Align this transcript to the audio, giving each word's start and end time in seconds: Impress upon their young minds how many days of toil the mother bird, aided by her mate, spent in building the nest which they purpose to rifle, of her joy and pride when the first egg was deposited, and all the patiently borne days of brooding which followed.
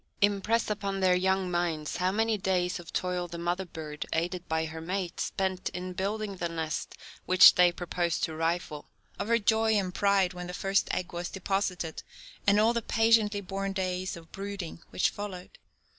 Impress 0.19 0.67
upon 0.71 0.99
their 0.99 1.13
young 1.13 1.51
minds 1.51 1.97
how 1.97 2.11
many 2.11 2.35
days 2.35 2.79
of 2.79 2.91
toil 2.91 3.27
the 3.27 3.37
mother 3.37 3.65
bird, 3.67 4.03
aided 4.13 4.47
by 4.49 4.65
her 4.65 4.81
mate, 4.81 5.19
spent 5.19 5.69
in 5.75 5.93
building 5.93 6.37
the 6.37 6.49
nest 6.49 6.97
which 7.27 7.53
they 7.53 7.71
purpose 7.71 8.19
to 8.19 8.33
rifle, 8.35 8.89
of 9.19 9.27
her 9.27 9.37
joy 9.37 9.73
and 9.75 9.93
pride 9.93 10.33
when 10.33 10.47
the 10.47 10.55
first 10.55 10.91
egg 10.91 11.13
was 11.13 11.29
deposited, 11.29 12.01
and 12.47 12.59
all 12.59 12.73
the 12.73 12.81
patiently 12.81 13.41
borne 13.41 13.73
days 13.73 14.17
of 14.17 14.31
brooding 14.31 14.81
which 14.89 15.11
followed. 15.11 15.59